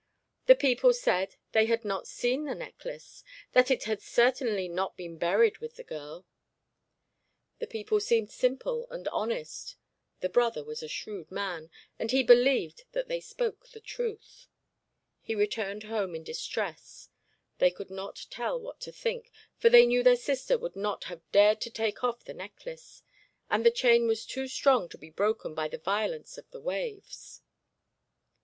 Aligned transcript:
The 0.47 0.55
people 0.55 0.95
said 0.95 1.35
they 1.51 1.67
had 1.67 1.85
not 1.85 2.07
seen 2.07 2.45
the 2.45 2.55
necklace; 2.55 3.23
that 3.51 3.69
it 3.69 3.83
had 3.83 4.01
certainly 4.01 4.67
not 4.67 4.97
been 4.97 5.19
buried 5.19 5.59
with 5.59 5.75
the 5.75 5.83
girl. 5.83 6.25
The 7.59 7.67
people 7.67 7.99
seemed 7.99 8.31
simple 8.31 8.87
and 8.89 9.07
honest; 9.09 9.75
the 10.19 10.27
brother 10.27 10.63
was 10.63 10.81
a 10.81 10.87
shrewd 10.87 11.29
man, 11.29 11.69
and 11.99 12.09
he 12.09 12.23
believed 12.23 12.85
that 12.93 13.09
they 13.09 13.19
spoke 13.21 13.69
the 13.69 13.79
truth. 13.79 14.47
He 15.21 15.35
returned 15.35 15.83
home, 15.83 16.15
in 16.15 16.23
distress; 16.23 17.09
they 17.59 17.69
could 17.69 17.91
not 17.91 18.25
tell 18.31 18.59
what 18.59 18.79
to 18.79 18.91
think, 18.91 19.31
for 19.59 19.69
they 19.69 19.85
knew 19.85 20.01
their 20.01 20.15
sister 20.15 20.57
would 20.57 20.75
not 20.75 21.03
have 21.03 21.21
dared 21.31 21.61
to 21.61 21.69
take 21.69 22.03
off 22.03 22.23
the 22.23 22.33
necklace, 22.33 23.03
and 23.51 23.63
the 23.63 23.69
chain 23.69 24.07
was 24.07 24.25
too 24.25 24.47
strong 24.47 24.89
to 24.89 24.97
be 24.97 25.11
broken 25.11 25.53
by 25.53 25.67
the 25.67 25.77
violence 25.77 26.39
of 26.39 26.49
the 26.49 26.59
waves. 26.59 27.43